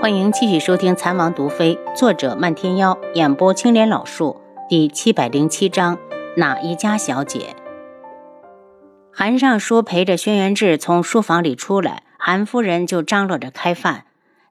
[0.00, 5.98] 欢迎继续收听《残王毒妃》，作者漫天妖，演播青莲老树，第七百零七章：
[6.38, 7.54] 哪一家小姐？
[9.12, 14.06] 韩尚书陪着轩辕志从书房里出来，韩夫人就张罗着开饭。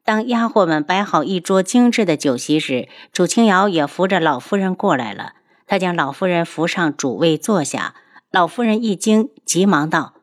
[0.06, 5.34] 当丫鬟们摆好一桌精致的酒席时，楚青瑶也扶着老夫人过来了。
[5.66, 7.96] 她将老夫人扶上主位坐下。
[8.32, 10.14] 老夫人一惊，急忙道：“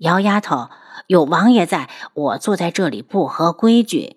[0.00, 0.68] 姚丫头，
[1.06, 4.16] 有王爷在，我坐在这里不合规矩。”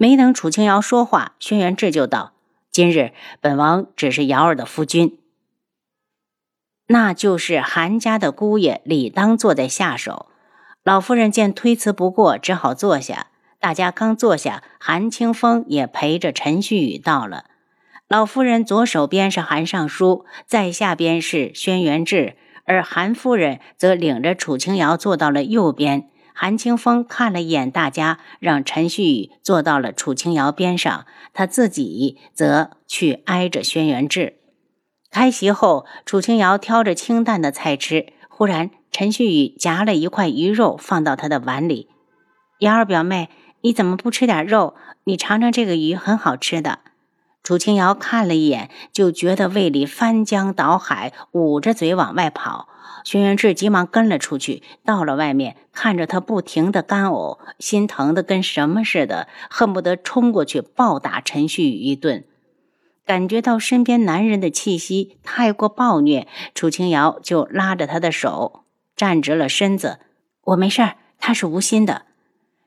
[0.00, 2.32] 没等楚清瑶说话，轩辕志就道
[2.70, 5.18] ：“今日本王只是瑶儿的夫君，
[6.86, 10.26] 那就是韩家的姑爷，理当坐在下手。”
[10.84, 13.26] 老夫人见推辞不过，只好坐下。
[13.58, 17.46] 大家刚坐下，韩清风也陪着陈旭宇到了。
[18.06, 26.08] 老夫人左手边是韩尚书，在下边是轩辕志，而韩夫人则领着楚清瑶坐到了右边。
[26.40, 34.34] 韩清风看了一眼大家，让陈旭宇坐到了楚清瑶边上，他自己则去挨着轩辕志。
[35.10, 41.88] 开席后，楚清瑶挑着清淡的菜吃，忽然陈旭宇夹了一块鱼肉放到他的碗里。
[42.60, 43.28] 瑶儿表妹，
[43.62, 44.76] 你怎么不吃点肉？
[45.02, 46.78] 你尝尝这个鱼，很好吃的。
[47.42, 52.68] 楚清瑶看了一眼，就觉得胃里翻江倒海，捂着嘴往外跑。
[53.08, 62.26] 轩辕志急忙跟了出去，到了外面，看着他不停的干呕，心疼的跟什么似的，恨不得冲过去暴打陈旭宇一顿。
[63.06, 68.64] 感觉到身边男人的气息太过暴虐，楚清瑶就拉着他的手，
[68.94, 70.00] 站直了身子
[70.44, 72.02] ：“我没事儿，他是无心的。”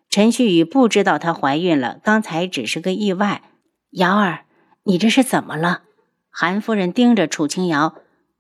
[0.10, 3.44] 陈旭宇不知道她怀孕了，刚才只是个意外。
[3.92, 4.46] 瑶儿，
[4.86, 5.84] 你这是怎么了？
[6.32, 7.94] 韩夫人盯着楚清瑶：“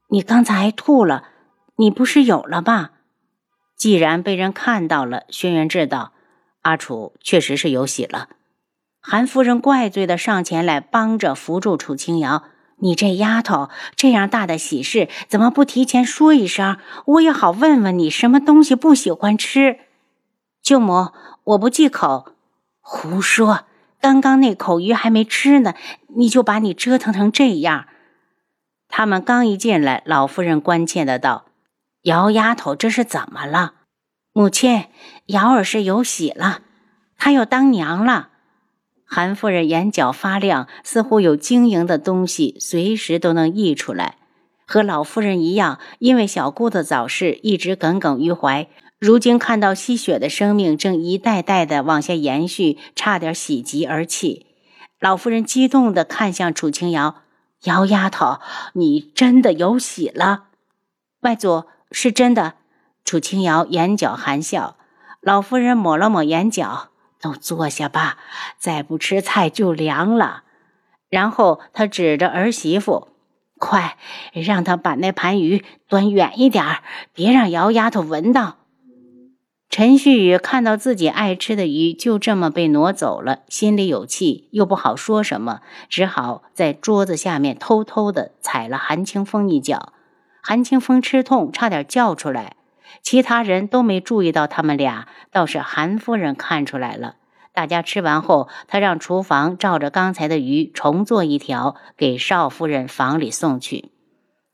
[0.09, 1.25] 你刚才吐了。”
[1.82, 2.92] 你不是有了吧？
[3.76, 6.14] 既然被人看到了，轩辕志道
[6.62, 8.30] ：“阿楚确实是有喜了。”
[9.02, 12.44] 韩夫人怪罪的上前来帮着扶住楚清瑶
[12.78, 16.78] ：“你这丫头，这样大的喜事怎么不提前说一声？
[17.06, 19.80] 我也好问问你什么东西不喜欢吃。”
[20.62, 21.08] 舅母，
[21.46, 22.36] 我不忌口。
[22.80, 23.66] 胡说！
[24.00, 25.74] 刚刚那口鱼还没吃呢，
[26.16, 27.88] 你就把你折腾成这样。
[28.88, 31.46] 他们刚一进来，老夫人关切的道。
[32.03, 33.73] 姚丫头，这是怎么了？
[34.34, 34.85] 母亲，
[35.28, 36.62] 姚儿是有喜了，
[37.16, 38.29] 她要当娘了。
[39.06, 44.17] 韩夫人眼角发亮，似乎有晶莹的东西随时都能溢出来。
[44.66, 48.67] 和老夫人一样，因为小姑的早逝一直耿耿于怀。
[48.97, 54.47] 如今看到吸血的生命正一代代的往下延续，差点喜极而泣。
[55.00, 57.17] 老夫人激动地看向楚清瑶
[57.66, 58.40] ：“姚丫头，
[58.73, 60.45] 你真的有喜了，
[61.19, 62.53] 外祖。”是真的，
[63.03, 64.78] 楚清瑶眼角含笑。
[65.22, 68.18] 老夫人抹了抹眼角，都坐下吧，
[68.57, 70.44] 再不吃菜就凉了。
[71.09, 73.09] 然后她指着儿媳妇
[73.59, 73.97] ：“快
[74.34, 76.81] 让她把那盘鱼端远一点儿，
[77.13, 78.58] 别让姚丫头闻到。”
[79.69, 89.94] 陈旭宇看到自己爱吃的鱼就这么被挪走了，心里有气，又不好说什么，只好在桌子下面偷偷的踩了韩清风一脚。
[90.41, 92.56] 韩清风吃痛，差点叫出来。
[93.02, 97.16] 其他人都没注意到他们俩，倒是韩夫人看出来了。
[97.53, 103.91] 大家吃完后，她让厨房照着刚才的鱼重做一条，给少夫人房里送去。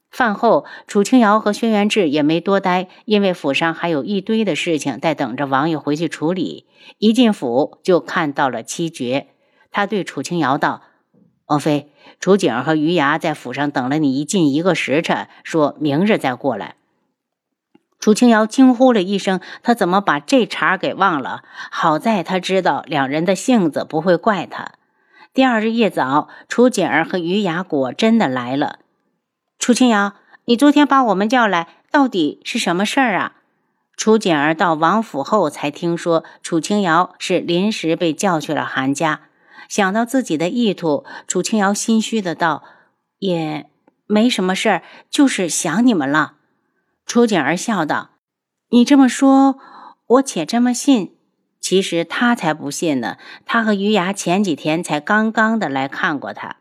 [0.09, 6.65] 饭后，楚清瑶和轩辕志也没多待，因为府上还有一堆的事情在等着王爷回去处理。
[6.97, 9.27] 一进府就看到了七绝，
[9.69, 10.81] 他对楚清瑶道
[11.47, 16.75] ：“王妃。”楚景和余牙在府上等了你一近一个时辰，说明日再过来。
[17.99, 21.43] 楚清瑶惊呼了一声：“他怎么把这茬给忘了？
[21.69, 24.71] 好在他知道两人的性子不会怪他。”
[25.33, 28.79] 第二日一早，楚景儿和余牙果真的来了。
[29.59, 30.13] 楚清瑶，
[30.45, 33.33] 你昨天把我们叫来，到底是什么事儿啊？
[33.95, 39.21] 楚景儿到王府后才听说，楚清瑶是临时被叫去了韩家。
[39.69, 42.63] 想到自己的意图，楚清瑶心虚的道
[43.19, 43.69] ：“也
[44.05, 46.35] 没什么事儿，就是想你们了。”
[47.05, 48.11] 楚景儿笑道
[48.71, 49.57] ：“你这么说，
[50.07, 51.17] 我且这么信。
[51.59, 53.17] 其实他才不信呢。
[53.45, 56.57] 他和余牙前几天才刚刚的来看过他。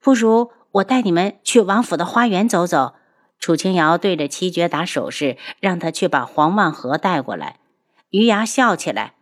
[0.00, 2.94] 不如我带你们去王府的花园走走。”
[3.38, 7.58] 楚清瑶对着七绝打手势，让他去把黄万和带过来。
[8.10, 9.14] 余牙笑起来：“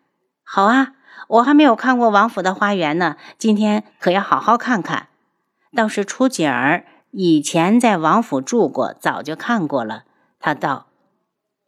[0.45, 0.93] 好啊。”
[1.29, 5.09] 我还没有看过王府的花园呢，今天可要好好看看。
[5.77, 10.05] 倒是楚景儿以前在王府住过，早就看过了。
[10.41, 10.87] 他道：“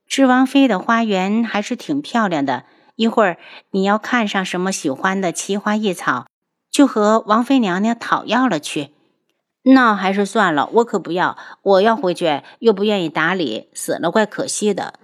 [0.06, 2.64] 知王妃的花园还是挺漂亮的，
[2.96, 3.38] 一会儿
[3.70, 6.26] 你要看上什么喜欢的奇花异草，
[6.70, 8.90] 就和王妃娘娘讨要了去。
[9.64, 11.38] 那还是算了，我可不要。
[11.62, 14.94] 我要回去，又不愿意打理，死了怪可惜的。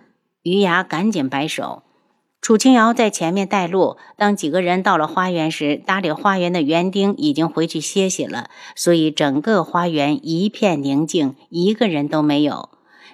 [0.42, 1.84] 余牙赶紧摆手。
[2.40, 3.96] 楚清瑶在前面带路。
[4.16, 12.70] 当几个人到了花园时，打理花园的园丁已经回去歇息了，所以整个花园一片宁静，一个人都没有。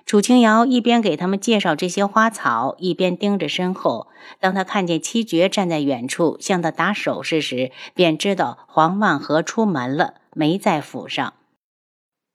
[0.07, 4.09] 楚清瑶一边给他们介绍这些花草，一边盯着身后。
[4.39, 11.33] 当他看见七绝站在远处向他打手势时，便知道黄万和出门了，没在府上。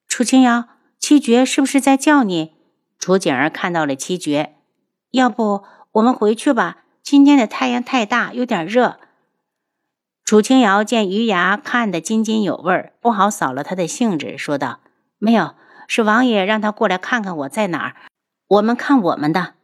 [0.07, 0.65] 楚清瑶，
[0.97, 2.53] 七绝是不是在叫你？
[2.97, 4.55] 楚景儿看到了七绝，
[5.11, 5.63] 要不
[5.93, 6.83] 我们回去吧。
[7.01, 8.99] 今天的太阳太大，有点热。
[10.23, 14.79] 楚清瑶见余牙看得津津有味，不好扫了他的兴致，说道
[15.17, 15.55] ：“没有，
[15.87, 17.95] 是王爷让他过来看看我在哪儿。
[18.47, 19.55] 我们看我们的。”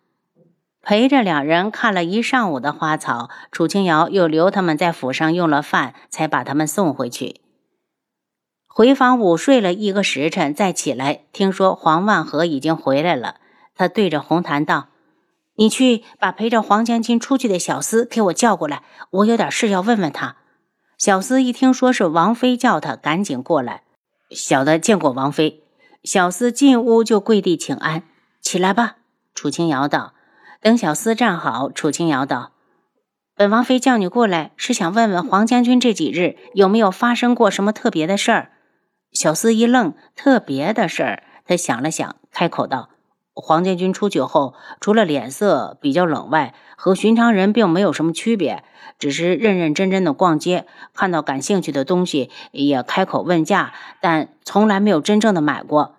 [0.82, 7.42] 陪着两人看了一上午的花草，楚清瑶又留他们在府上用了饭，才把他们送回去。
[8.68, 13.36] 回房午睡了一个时辰，再起来，听说黄万和已经回来了，
[13.76, 14.90] 他对着红檀道。
[15.56, 20.38] 你去把陪着黄将军出去的小厮给我叫过来，我有点事要问问他。
[20.98, 23.84] 小厮一听说是王妃叫他，赶紧过来。
[24.32, 25.64] 小的见过王妃。
[26.04, 28.04] 小厮进屋就跪地请安。
[28.42, 28.98] 起来吧，
[29.34, 30.14] 楚清瑶道。
[30.62, 32.52] 等小厮站好，楚清瑶道
[33.36, 38.52] ：“本王妃叫你过来，是想问问黄将军这几日有没有发生过什么特别的事儿。”
[39.14, 41.24] 小厮一愣，特别的事儿。
[41.46, 42.90] 他想了想，开口道。
[43.36, 48.64] 黄建军出去后，除了脸色比较冷外，和寻常人并没有什么区别，
[48.98, 55.96] 只是认认真真的逛街，看到感兴趣的东西也开口问价，但从来没有真正的买过。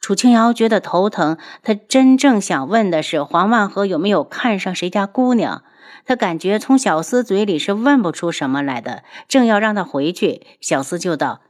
[0.00, 5.62] 楚清瑶觉得头疼，他真正想问的是黄万和有没有看上谁家姑娘。
[6.06, 11.42] 他感觉从小厮嘴里是问不出什么来的，正要让他回去，小厮就道：“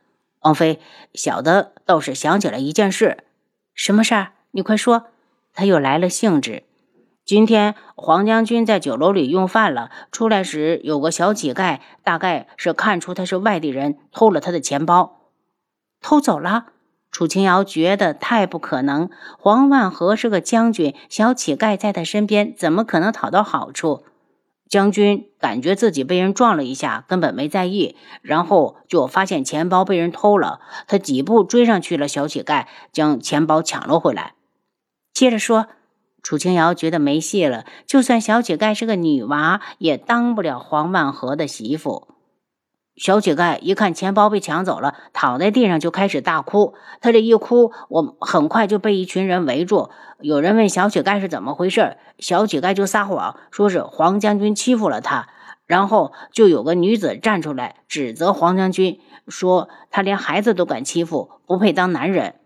[0.43, 0.81] 王妃，
[1.15, 3.19] 小的倒是想起来一件事，
[3.75, 5.05] 什么事儿？”你快说，
[5.55, 6.64] 他又来了兴致。
[7.25, 15.20] 今天黄将军在酒楼里用饭了，出来时有个小乞丐，大概是看出他是外地人，偷了他的钱包，
[16.00, 16.72] 偷走了。
[17.12, 19.08] 楚清瑶觉得太不可能，
[19.38, 24.02] 黄万和是个将军，小乞丐在他身边，怎么可能讨到好处？
[24.69, 30.58] 将军感觉自己被人撞了一下，根本没在意，然后就发现钱包被人偷了，
[30.88, 34.34] 他几步追上去了，小乞丐将钱包抢了回来。
[35.19, 35.67] 接着说，
[36.23, 37.65] 楚清瑶觉得没戏了。
[37.88, 42.06] 就算小乞丐是个女娃，也当不了黄万和的媳妇。
[42.94, 46.75] 小乞丐一看钱包被抢走了，躺在地上就开始大哭。
[47.00, 49.91] 他这一哭，我很快就被一群人围住。
[50.20, 55.26] 有人问小乞丐是怎么回事，小乞丐就撒谎，说是黄将军欺负了他。
[55.67, 62.37] 然后就有个女子站出来指责黄将军，说他连孩子都敢欺负，不配当男人。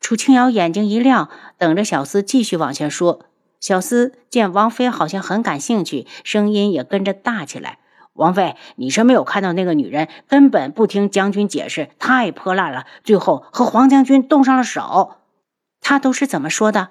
[0.00, 1.28] 楚清瑶眼睛一亮，
[1.58, 3.26] 等着小厮继续往下说。
[3.58, 7.78] 小厮见王妃好像很感兴趣，声音也跟着大起来
[8.12, 15.16] ：“王妃，你是没有看到那个女人根本不听将军解释，太泼辣了，最后和黄将军动上了手。
[15.80, 16.90] 他都是怎么说的？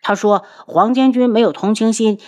[0.00, 2.18] 他说黄将军没有同情心。”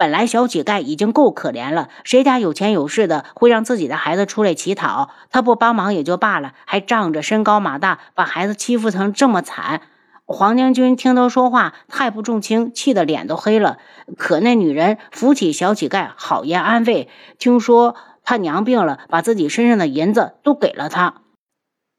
[0.00, 5.10] 本来小乞丐已经够可怜了，谁家有钱有势的会让自己的孩子出来乞讨？
[5.28, 9.82] 他不帮忙也就罢了，还仗着身高马大把孩子欺负成这么惨。
[10.24, 13.76] 黄将军听他说话太不重情，气得脸都黑了。
[14.16, 17.10] 可那女人扶起小乞丐，好言安慰。
[17.38, 21.16] 听说他娘病了，把自己身上的银子都给了他。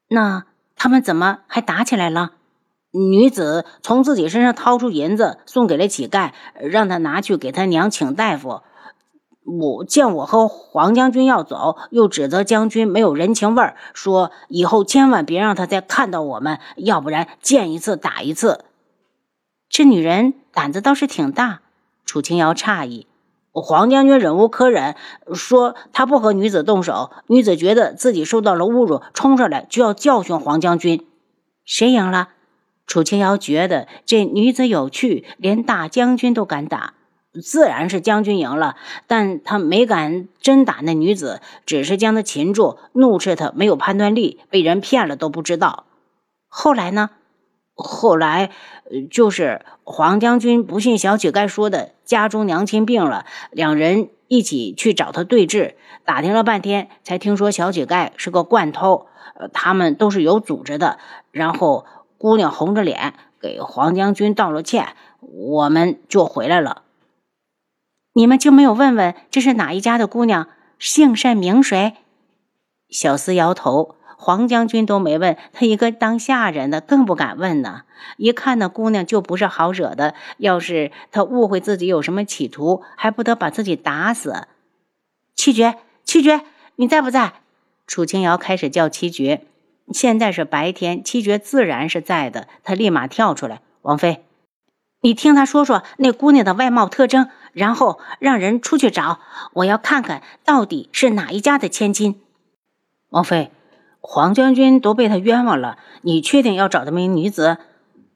[0.08, 2.32] 那他们怎么还打起来了？
[2.92, 8.60] 女子从自己身上掏出银子，送给了乞丐，让他拿去给他娘请大夫。
[9.60, 18.64] 我见我和黄将军要走，又指责将军没有人情味儿，说以后千万别让他再看到我们，要不然见一次打一次。
[19.68, 21.62] 这女人胆子倒是挺大。
[22.04, 23.06] 楚清瑶诧异，
[23.52, 24.96] 黄将军忍无可忍，
[25.32, 27.10] 说他不和女子动手。
[27.26, 31.06] 女子觉得自己受到了侮辱，冲上来就要教训黄将军。
[31.64, 32.28] 谁赢了？
[32.86, 36.94] 楚清瑶觉得这女子有趣，连大将军都敢打，
[37.42, 38.76] 自然是将军赢了。
[39.06, 45.86] 但他没敢真打那女子，只是将她擒住，怒斥她没有判断力，被人骗了都不知道。
[46.48, 47.10] 后来呢？
[47.74, 48.50] 后来
[49.10, 55.74] 就是黄将军不信小乞丐说的，家中娘亲病了，两人一起去找他对峙，
[56.04, 59.06] 打听了半天，才听说小乞丐是个惯偷，
[59.54, 60.98] 他们都是有组织的，
[61.30, 61.86] 然后。
[62.22, 66.82] 姑娘红着脸给黄将军道了歉，我们就回来了。
[68.12, 70.46] 你们就没有问问这是哪一家的姑娘，
[70.78, 71.94] 姓甚名谁？
[72.88, 73.96] 小厮摇头。
[74.16, 77.82] 黄将军都没问他一个当下人的，更不敢问呢。
[78.18, 84.46] 一看那姑娘就不是好惹的，要是他误会自己有什么企图，还不得把自己打死？
[85.34, 85.74] 七绝，
[86.04, 86.42] 七绝，
[86.76, 87.32] 你在不在？
[87.88, 89.44] 楚清瑶开始叫七绝。
[89.92, 92.48] 现在是白天，七绝自然是在的。
[92.62, 94.24] 他立马跳出来：“王妃，
[95.00, 99.20] 你听他说说那姑娘的外貌特征，然后让人出去找，
[99.54, 102.20] 我要看看到底是哪一家的千金。”
[103.10, 103.50] 王妃。
[104.04, 107.58] 黄将军都被他冤枉了，你确定要找这名女子？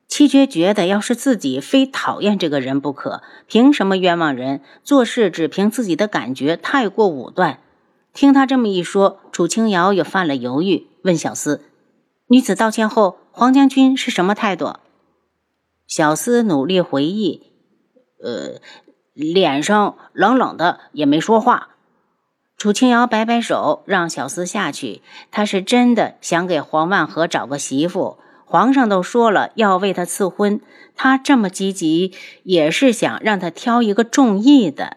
[0.09, 4.63] 七绝觉得，要是自己非讨厌这个人不可，凭什么冤枉人？
[4.83, 7.61] 做事只凭自己的感觉，太过武断。
[8.13, 11.61] 听他这么一说，楚清瑶也犯了犹豫，问小厮
[12.29, 14.75] ：“女子道歉后，黄将军是什么态度？”
[15.89, 17.53] 小厮努力回忆
[18.23, 18.61] ：“呃，
[19.15, 21.71] 脸上冷冷的，也没说话。”
[22.59, 25.03] 楚清瑶摆摆手，让小厮下去。
[25.31, 30.61] 他是真的想给黄万和找个媳妇，皇上都说了要为他赐婚，
[30.95, 34.97] 他这么积极，也是想让他挑一个中意的。